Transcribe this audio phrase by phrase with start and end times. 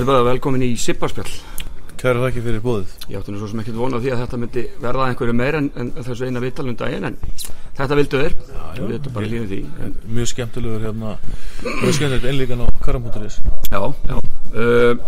[0.00, 1.28] Elvaða, velkomin í Sipparspjall.
[2.00, 2.92] Kæra þakki fyrir bóðið.
[3.10, 5.66] Ég átti nú svo sem ekkert vonað því að þetta myndi verða einhverju meir en,
[5.76, 7.18] en þessu eina vitalum daginn, en
[7.76, 8.36] þetta vildu þér.
[8.78, 9.58] Við veitum bara lífið því.
[9.84, 11.12] En, Mjög skemmtilegur hérna,
[11.82, 13.36] mjög skemmtilegt einlíkan á karamhúturis.
[13.68, 14.16] já, já.
[14.56, 15.04] Uh,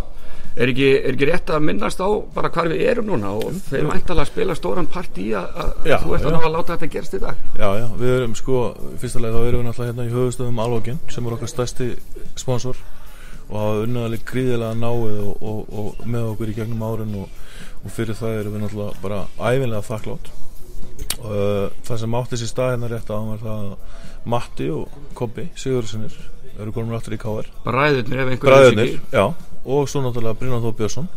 [0.52, 3.88] er, ekki, er ekki rétt að minnast á bara hvar við erum núna og þeir
[3.88, 7.22] væntalega spila stóran part í að, þú ert að ná að láta þetta gerst í
[7.24, 7.40] dag.
[7.56, 8.66] Já, já, við erum sko,
[9.00, 11.94] fyrsta leið þá erum við náttúrulega hérna í höfustöðum Alvogin sem er okkar stærsti
[12.36, 12.76] sponsor
[13.52, 17.40] og hafa unnið alveg gríðilega náið og, og, og með okkur í gegnum árin og,
[17.82, 20.32] og fyrir það erum við náttúrulega bara æfinlega þakklátt
[21.22, 23.98] og uh, það sem átti sér stað hérna rétt á var það að
[24.32, 26.16] Matti og Kobbi Sigurðssonir
[26.62, 29.24] eru konum rættur í KR Bræðurnir ef einhverju Bræðurnir, já,
[29.64, 31.12] og svo náttúrulega Brynjar Þó Björnsson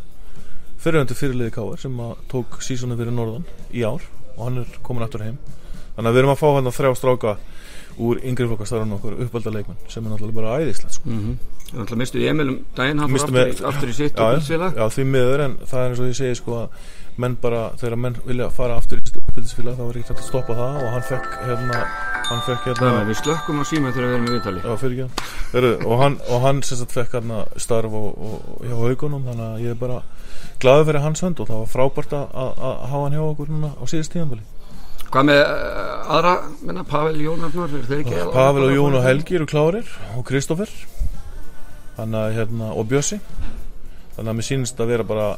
[0.85, 4.03] fyrirhandi fyrirliði KR sem tók sísoni fyrir norðan í ár
[4.35, 5.37] og hann er komin aftur heim.
[5.95, 7.35] Þannig að við erum að fá hann að þrjá stráka
[7.97, 11.09] úr yngri flokkastarðan okkur uppalda leikmenn sem er náttúrulega bara æðislegt sko.
[11.09, 11.53] Mm -hmm.
[11.71, 14.75] Þannig að mistu í Emil um daginn, hann fór aftur, aftur í sitt já, bílsfélag.
[14.75, 16.69] já, því miður en það er eins og ég segi sko að
[17.17, 20.55] menn bara, þegar menn vilja fara aftur í uppbildisfélag þá er ekki hægt að stoppa
[20.57, 21.85] það og hann fekk hérna
[22.29, 24.63] hann fekk hérna Þannig að við slökkum á síma þegar við erum í vitali.
[24.65, 28.75] Já, fyrir ekki og hann, og hann sem sagt fekk hérna starf og, og, hjá
[28.81, 30.01] haugunum þannig að ég er bara
[30.59, 33.53] glaður fyrir hans hönd og það var frábært að, að, að hafa hann hjá okkur
[33.53, 34.43] núna á síðust tíðanbili
[35.15, 36.31] Hvað með uh, aðra,
[36.67, 38.23] menna, Pavel Jónarnar, er þeir ekki?
[38.35, 40.25] Pavel og Jón og Helgi eru klárir og
[42.19, 43.21] að hérna og Bjössi.
[44.17, 45.29] Þannig að mér sýnist að vera bara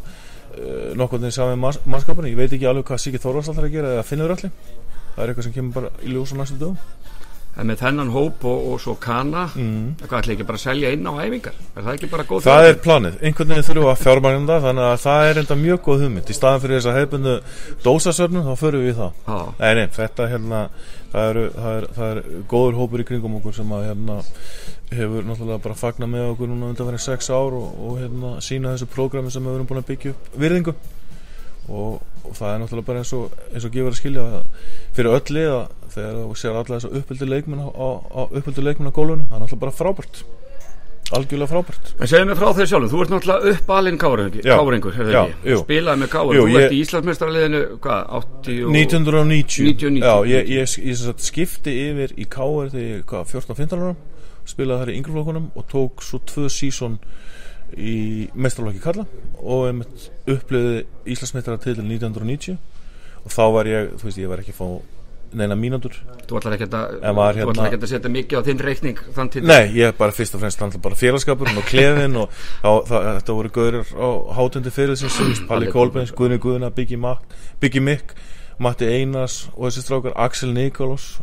[0.58, 3.75] uh, nokkurn veginn saman með mannskapunni ég veit ekki alveg hvað Siggi Þorvars alltaf að
[3.75, 6.78] gera eða finnur allir það er eitthvað sem kemur bara í ljós á næstu dögum
[7.57, 9.85] En með þennan hóp og, og svo kana, mm.
[10.03, 11.56] hvað ætla ekki bara að selja inn á æfingar?
[11.73, 12.69] Er það ekki bara góð Það þjóð?
[12.69, 15.81] er planið, einhvern veginn þurfum við að fjármagna það þannig að það er enda mjög
[15.88, 17.34] góð hugmynd í staðan fyrir þess að hefbundu
[17.88, 20.62] dósasöfnum þá förum við í það Já, Nei, nei, þetta hérna
[21.12, 22.22] það er, það, er, það er
[22.53, 24.19] góður hópur í kringum okkur sem að hérna
[24.91, 28.75] hefur náttúrulega bara fagnað með okkur núna undan verið sex ár og, og hérna sína
[28.75, 30.75] þessu prógrami sem við erum búin að byggja upp virðingu
[31.67, 34.25] og, og það er náttúrulega bara eins og, eins og gefur að skilja
[34.95, 35.61] fyrir öll liða
[35.94, 39.28] þegar þú sér alla þess að uppöldu leikmenn á, á, á uppöldu leikmenn á gólfinu
[39.28, 40.22] það er náttúrulega bara frábært
[41.16, 44.97] algjörlega frábært en segðu mig frá þér sjálfum, þú ert náttúrulega uppalinn káringur.
[45.61, 48.75] Spilaði með káring, þú ert í Íslandsmeistaraliðinu, hvað, 80 og...
[48.75, 50.03] 1990 1990.
[50.03, 52.73] Já, ég, ég, ég, ég skipti yfir í K.R.
[52.73, 53.95] þegar ég, hvað, 14-15 ára
[54.47, 56.99] spilaði þar í yngreflokkunum og tók svo tvö sísón
[57.75, 59.07] í mestralokki kalla
[59.41, 59.83] og
[60.29, 62.55] upplöði Íslandsmeistara til 1990
[63.25, 64.69] og þá var ég, þú veist, ég var ekki að fá
[65.38, 65.97] neina mínútur.
[66.28, 66.94] Þú ætlar ekki að,
[67.35, 70.44] hérna- að setja mikið á þinn reikning þann til Nei, ég er bara fyrst og
[70.44, 75.72] fremst bara félagskapurinn og klefin og þá, það, þetta voru gaurir á hátundi fyrirlisins Palli
[75.72, 78.16] Kolbens, Guðni Guðna, Biggi Mikk
[78.57, 81.17] Matti Einars og þessi strákar Axel Nikolás.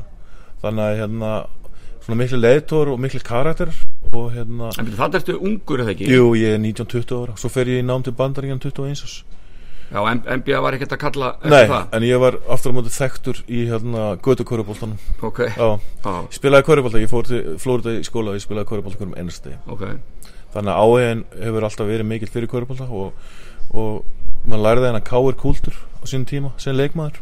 [0.62, 1.30] Þannig að hérna
[2.04, 3.70] svona miklu leiðtór og miklu karakter
[4.12, 6.08] og hérna En það ertu ungur, það ekki?
[6.12, 9.16] Jú, ég er 19-20 ára, svo fer ég í nám til bandaríkjan 21 árs.
[9.94, 11.82] Já, NBA var ekkert að kalla Nei, það?
[11.94, 16.38] en ég var aftur á móti þekktur í hérna götu köruboltanum Ok, Já, já, ég
[16.38, 19.58] spilaði körubolta, ég fór til Flórida í skóla og ég spilaði körubolta hverjum ennast degi.
[19.70, 19.84] Ok.
[20.54, 23.12] Þannig að áhegin hefur alltaf verið mikill fyrir körpálta og,
[23.76, 27.20] og maður lærði henn að káir kúltur á sínum tíma sem leikmaður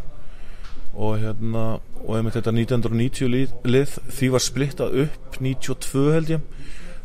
[0.95, 1.65] og hérna
[2.03, 6.43] og einmitt þetta 1990 lið, lið því var splittað upp 92 held ég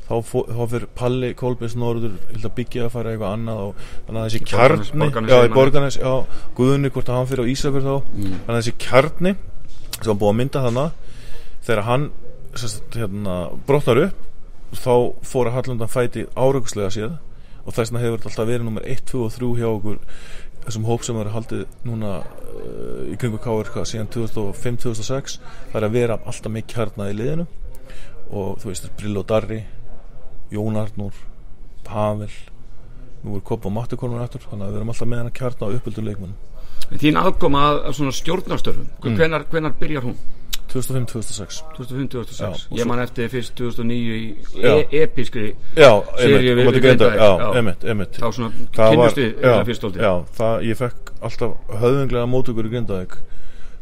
[0.07, 2.15] þá, þá fyrir Palli Kolbins Norður
[2.57, 5.53] byggja að fara eitthvað annað og þannig að þessi Í kjarni Borgarnes já.
[5.55, 6.13] Borgarnes, já,
[6.57, 8.37] Guðunni hvort að hann fyrir á Ísafjörð þá Mm.
[8.45, 9.35] þannig að þessi kjarni
[9.97, 10.91] sem var búið að mynda þannig
[11.67, 12.09] þegar hann
[12.57, 13.35] sagt, hérna,
[13.67, 14.93] brotnar upp þá
[15.23, 17.13] fór að Hallandan fæti áraugslega séð
[17.67, 19.97] og þess vegna hefur þetta alltaf verið nummer 1, 2 og 3 hjá okkur
[20.67, 25.37] þessum hóp sem er haldið núna uh, í kringu KRK síðan 2005-2006
[25.71, 27.47] það er að vera alltaf með kjarnað í liðinu
[28.27, 29.61] og þú veist, Brill og Darri
[30.51, 31.15] Jón Arnúr
[31.87, 32.31] Pavel
[33.23, 35.37] nú er Kopp og Matti konur eftir þannig að við erum alltaf með hann að
[35.39, 36.43] kjarna á uppöldu leikmennum
[36.91, 39.15] En þín aðkoma að, að svona stjórnarstörfum Mm.
[39.17, 40.17] hvenar, hvenar byrjar hún?
[40.73, 45.53] 2005-2006 2005-2006 Já, og Ég man eftir fyrst 2009 í e episkri
[47.57, 52.27] einmitt, við- einmitt þá svona Það kynnust var- við já, það, ég fekk alltaf höfðunglega
[52.29, 53.17] mótökur í Grindavík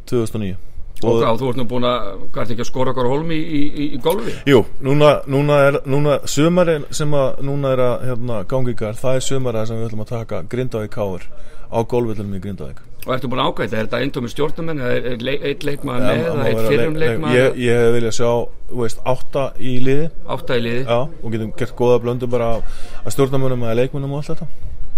[0.05, 0.55] 2009
[1.03, 3.61] og hvað, þú ert nú búin að hvað ert ekki að skora okkar holmi í,
[3.67, 4.31] í, í golfi?
[4.47, 9.19] Jú, núna, núna er núna, sömarinn sem að núna er að hérna, gangi ykkar, það
[9.19, 11.25] er sömarinn sem við ætlum að taka Grindavík káur
[11.67, 15.25] á golfvillunum í Grindavík og ertu búin að ágæta, er þetta eintómi stjórnumenn eða er,
[15.51, 17.35] eitt leikmaður með eða eitt vera fyrrum leik- leik- leikmaður?
[17.37, 18.29] Ég, ég hef viljað sjá,
[18.71, 20.07] þú veist, átta í liði.
[20.35, 20.81] Átta í liði?
[20.89, 22.47] Já, og getum gert góða blöndu bara
[23.05, 24.47] af stjórnarmönnum eða leikmönnum og allt þetta.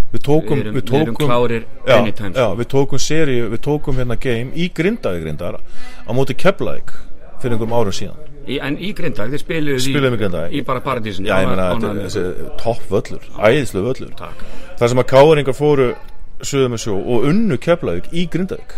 [0.07, 1.97] Við tókum, við erum, við við tókum klárir já,
[2.31, 6.93] já, við tókum seri, við tókum hérna game í Grindavík grindar á móti Keflavík
[7.41, 8.21] fyrir einhverjum árum síðan.
[8.47, 12.53] Í, en í Grindag, þið spiluðu í í bara paradísin Já, ég meina, þetta er
[12.63, 14.13] topp völlur, æðislu völlur.
[14.15, 14.45] Takk.
[14.79, 15.89] Það sem að káringar fóru
[16.45, 18.77] sögum með sjó og unnu Keflavík í Grindavík.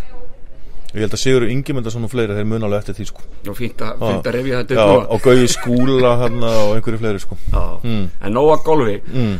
[0.89, 3.25] Ég held að Sigur Ingimundarsson og fleiri þeir mun alveg eftir því sko.
[3.45, 7.38] Og fínt að, að rifja þetta upp og Gauði skúla hann og einhverju fleiri sko.
[7.53, 7.65] Já.
[7.85, 8.95] en nóga golfi.
[9.13, 9.35] Mm.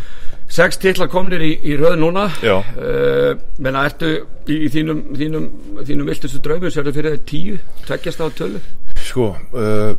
[0.50, 2.28] sex titlar komnir í, í röð núna.
[2.44, 4.12] Uh, menna ertu
[4.46, 5.50] í, í þínum, þínum,
[5.90, 7.58] þínum viltustu draumum sér fyrir þau tíu,
[7.88, 8.62] tveggjast á tölu
[9.10, 9.92] Sko, uh,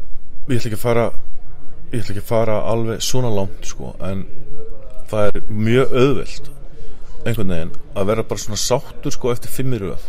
[0.51, 1.11] ég ætla ekki að fara
[1.91, 4.25] ég ætla ekki að fara alveg svona langt sko, en
[5.11, 6.51] það er mjög auðvelt
[7.25, 10.05] einhvern veginn að vera bara svona sáttur sko eftir fimmir röð.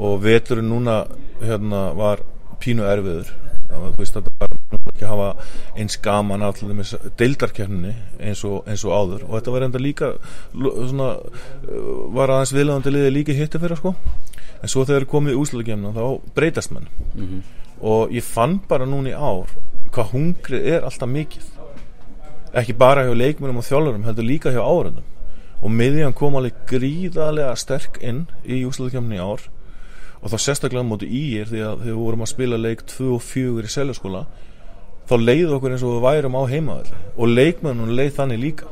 [0.00, 1.02] Og veturinn núna
[1.42, 2.22] hérna var
[2.62, 3.30] pínu erfiður.
[3.70, 4.56] Þú veist þetta var
[4.90, 5.28] ekki að hafa
[5.78, 6.80] eins gaman allir
[7.18, 9.26] deildarkerninni eins og, eins og áður.
[9.28, 10.10] Og þetta var enda líka
[10.54, 13.94] svona, uh, var aðeins viðlegandi liði líka hitti fyrir sko.
[14.60, 16.04] En svo þegar komið úslutakefna þá
[16.36, 16.90] breytast menn.
[17.80, 19.54] Og ég fann bara núna í ár
[19.90, 21.46] hvað hungrið er alltaf mikið.
[22.60, 25.06] Ekki bara hjá leikmennum og þjálfurum heldur líka hjá áraðum
[25.60, 29.42] og miðjan kom alveg gríðarlega sterk inn í úslutakefni í ár.
[30.20, 33.10] Og þá sérstaklega móti í er því að þegar við vorum að spila leik 2
[33.16, 34.24] og 4 í seljaskóla
[35.10, 38.68] þá leiði okkur eins og við værum á heimavalli og leikmennun leið þannig líka.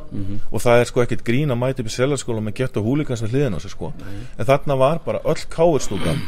[0.52, 3.24] Og það er sko ekkert grín að mæti upp í seljaskóla með gett og húlikans
[3.24, 3.92] við hliðin á sig sko.
[4.38, 6.22] En þarna var bara öll káirstúkan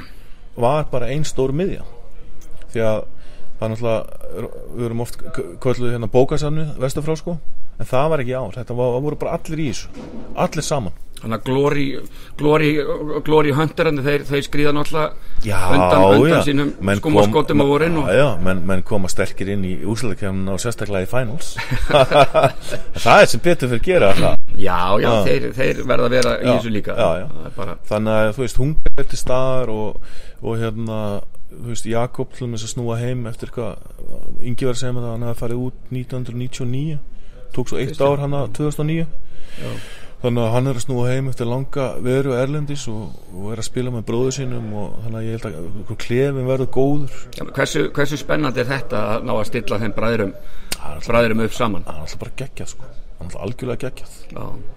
[0.56, 1.84] var bara ein stór miðja.
[2.72, 3.04] Því að
[3.60, 5.22] það er náttúrulega við erum oft
[5.60, 7.38] kölluð hérna bókasafnu vesturfrá sko
[7.80, 10.08] en það var ekki ár, þetta var, voru bara allir í þessu.
[10.36, 10.98] Allir saman.
[11.20, 11.42] Þannig að
[12.40, 12.70] Glory,
[13.28, 17.66] Glory, Hunterandi þeir, þeir skrýða náttúrulega undan, undan sínum menn skum og kom- skotum á
[17.68, 21.50] vorin og, Já, menn, menn koma sterkir inn í úrslutakefnina og sérstaklega í finals.
[23.04, 25.12] Það er sem betur fyrir gera það já, já, Já.
[25.28, 26.96] Þeir, þeir verða að vera í Já, þessu líka.
[26.96, 27.52] Já, já.
[27.58, 30.10] Bara, Þannig að þú veist, hungar er til staðar og,
[30.40, 30.98] og hérna
[31.50, 33.76] þú veist, Jakob þess að snúa heim eftir hvað
[34.40, 36.98] Ingi var að segja með það að hann hefði farið út 1999
[37.56, 38.06] tók svo eitt Veistu?
[38.06, 39.06] ár hann að 2009
[39.60, 39.70] já,
[40.22, 43.68] þannig að hann er að snúa heim eftir langa veru erlendis og, og er að
[43.70, 45.60] spila með bróðu sínum og þannig að ég held
[45.90, 47.22] að klefin verður góður.
[47.38, 50.34] Já, hversu, hversu spennandi er þetta að ná að stilla þeim bræðrum
[51.06, 51.86] bræðrum upp saman?
[51.86, 52.90] Hann er alltaf bara geggjað sko.
[52.90, 54.76] Hann er alltaf algjörlega geggjað.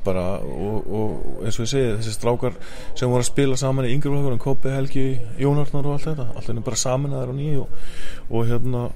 [0.00, 2.54] Bara, og, og eins og ég segi þessi strákar
[2.96, 5.02] sem voru að spila saman í yngri flokkur Kópi, Helgi,
[5.36, 7.82] Jónarnar og allt þetta allt er bara saminaðar og nýju og,
[8.30, 8.86] og hérna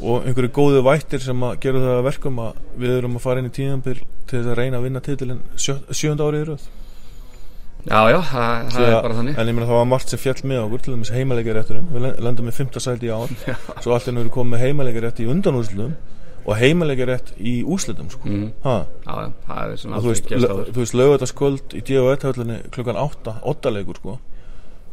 [0.00, 3.42] og einhverju góðu vættir sem að gera það að verkum að við erum að fara
[3.42, 6.64] inn í tíðanbyrg til þess að reyna að vinna titilin sjö, sjönda árið í röð
[7.82, 10.42] já, já það, það er bara þannig en ég meina það var margt sem fjall
[10.46, 12.80] með okkur til dæmis heimaleikarétturinn við len- lendum með 5.
[12.86, 13.36] sæti í ár
[13.82, 15.94] svo allt er nú komið með heimaleikarétt í undanúrslutum
[16.42, 18.26] og heimaleikarétt í úrslutum sko.
[18.26, 18.72] mm, já,
[19.06, 20.70] já, það er svona þú veist, gerst lö- áður.
[20.74, 22.16] þú veist lögataskvöld í D.O.E.
[22.74, 24.16] klukkan 8, 8 leikur sko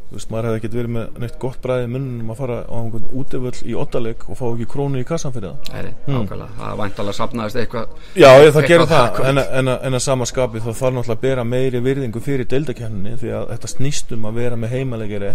[0.10, 3.10] þú veist, maður hefði ekkert verið með neitt gott bræði munnum að fara á einhvern
[3.22, 5.74] útivöll í 8 leik og fá ekki krónu í kassan fyrir það.
[5.74, 6.24] Nei, Hmm.
[6.26, 10.26] ákvæmlega, það væntalega sapnaðist eitthvað Já, ég, það gerir það, en, en, en að sama
[10.26, 14.26] skapi þá þarf náttúrulega að bera meiri virðingu fyrir deildakenninni því að þetta snýst um
[14.26, 15.28] að vera með heimalegir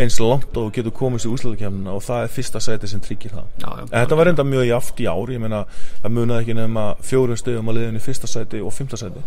[0.00, 3.48] eins langt og getur komist í úrslutakefnina og það er fyrsta sæti sem tryggir það.
[3.60, 5.64] Já, já, En þetta var enda mjög jaft í ár, ég meina
[6.00, 9.20] það munaði ekki nefna fjórum stöðum að liðinu í fyrsta sæti og fymta sæti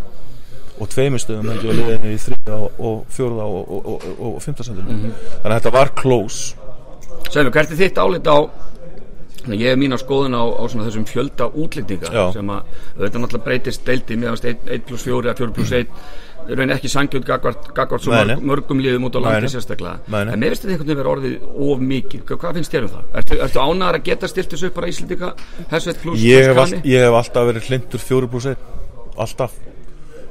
[0.80, 4.44] og tveimur stöðum heldur að liðinu í þriða og, fjóruða og, og, og, og, og
[4.44, 6.56] fymta sæti þannig að þetta var close.
[7.30, 8.38] Segðu, hvert er þitt álit á
[9.52, 14.16] ég hef mína skoðun á, á þessum fjölda útlendinga sem að þetta náttúrulega breytist deildi
[14.20, 15.90] meðanst 1 pluss 4 eða 4 pluss 1
[16.44, 17.70] raun ekki sangjöld gagvart,
[18.04, 20.00] svo mörg, mörgum liðum út á landi sérstaklega.
[20.12, 21.36] En mér finnst þetta einhvern veginn vera orðið
[21.70, 22.24] of mikið.
[22.28, 23.06] Hva- hvað finnst þér um það?
[23.22, 24.90] Ertu, ertu ánæðar að geta stilt þessu upp bara
[26.04, 26.74] pluss ég hef, plus
[27.22, 28.68] alltaf verið hlindur fjóru pluss einn
[29.24, 29.56] alltaf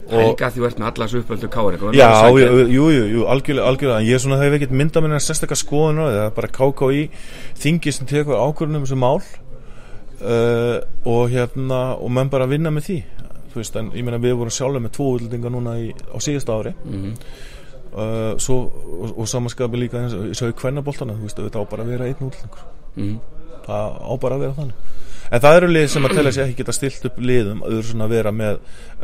[0.08, 3.68] Það er að þú ert með alla þessu uppöldu kári Já, jú, jú, jú, algjörlega,
[3.70, 3.98] algjörlega.
[4.02, 6.34] En ég er svona, það hef ekkert myndað mér að sérstakka skoðun því, það er
[6.38, 7.02] bara KKÍ
[7.62, 9.20] þingi sem tekur ákvörðunum sem mál
[10.22, 12.98] uh, og hérna og menn bara vinna með því.
[13.54, 16.72] Veist, en ég meina við vorum sjálfur með tvo útlendinga núna í, á síðasta ári.
[16.88, 17.14] Mhm.
[17.92, 21.64] uh, svo, og, og samanskapi líka eins og sá í kvennaboltana, þú veist, þetta á
[21.68, 22.64] bara að vera einn útlendingur
[22.96, 23.18] Mhm.
[23.68, 24.90] Það á bara að vera þannig
[25.32, 28.04] en það eru lið sem að telja sér ekki geta stilt upp liðum þau svona
[28.04, 28.58] að vera með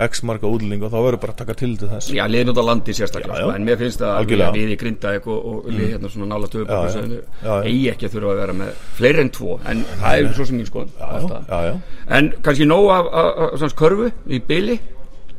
[0.08, 2.60] x marga útlendinga og þá verður bara að taka til til þess Já, liðin út
[2.60, 3.46] á landi sérstaklega Já, já.
[3.46, 4.56] sko, en mér finnst að Algjörlega.
[4.58, 7.06] við í Grindavík og, og lið hérna svona nála Já, já.
[7.08, 7.54] Já, já.
[7.64, 10.60] eigi ekki að þurfa að vera með fleiri en tvo en það er svo sem
[10.60, 11.74] já, já, já.
[12.18, 14.78] en kannski nóg af, af, af svona körfu í byli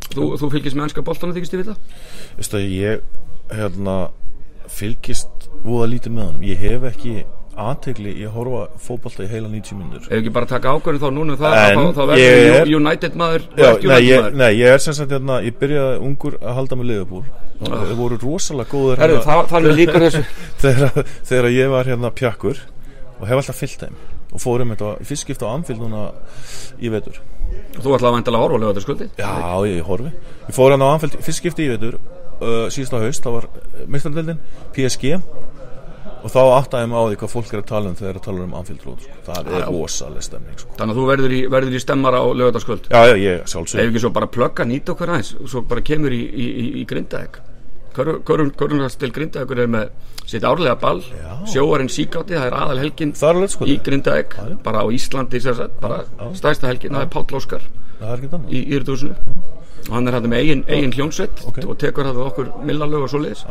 [0.10, 1.78] þú, þú fylgist með ennska boltana þykist ég við það
[2.40, 3.04] Veistu að ég
[3.60, 3.98] hérna,
[4.70, 7.20] fylgist voða lítið með honum ég hef ekki
[7.70, 11.10] aðtegli í að horfa fótbolta í heila 90 minnur ef ekki bara taka ákvörðin þá
[11.16, 14.10] núna það En að þá, þá verður er- United maður og Já, ekki nei, United
[14.10, 17.74] ég, nei, ég er sem sagt hérna, ég byrjaði ungur að halda með liðabúr og
[17.74, 20.22] þeir voru rosalega góður Herru, hérna, það, þannig líkur þessu.
[20.64, 21.02] Þegar,
[21.32, 22.62] þegar ég var hérna pjakkur
[23.20, 23.98] og hef alltaf fyllt þeim
[24.30, 26.06] og fórum þetta fyrst skipta á Anfield núna
[26.80, 27.18] í vetur.
[27.80, 29.32] Þú ætlaði að væntalega horfa lögðu skuldi Já,
[29.66, 30.12] ég horfi.
[30.46, 33.48] Ég fór hann á Anfield fyrst skipti í vetur uh, síðasta haust, það var
[33.90, 34.40] meistrandeldin
[34.76, 35.18] PSG
[36.24, 36.40] og þá
[36.90, 39.04] mig á því hvað fólk er að tala um þegar það tala um Anfield Road
[39.06, 39.20] sko.
[39.28, 40.74] það er rosalega stemning sko.
[40.80, 43.54] þannig að þú verður í, verður í stemmar á lögðu skuld Já, já, ég ef
[43.54, 46.68] sjálfsög ekki svo bara plugga nýta okkur aðeins og svo bara kemur í, í, í,
[46.82, 47.42] í grindaðeg
[48.00, 49.90] Körunastil grindaðegur er með
[50.30, 51.02] sitt árlega ball.
[51.02, 51.32] Já.
[51.50, 53.14] sjóarinn síkátti, það er aðal helgin
[53.50, 55.42] sko í grindaðeg, bara á Íslandi
[55.82, 56.04] bara
[56.38, 57.66] stæsta helgin, það er Páll Óskar
[58.54, 59.18] í Írðúsinu
[59.90, 63.46] og hann er hægt með eigin, eigin hljónsvett og tekur hægt okkur millalög og svoleiðis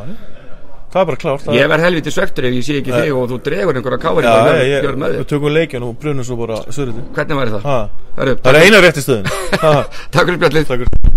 [0.89, 3.27] Það er bara klárt ég er, verð helviti svektur ef ég sé ekki þig og
[3.33, 6.39] þú dregur einhverja káari Já, og gjör með við þér tökum leikjan og brunum svo
[6.41, 7.69] bara hvernig væri það?
[8.17, 9.29] Það er eina rétt í stöðin
[10.17, 11.08] takk fyrir fyrir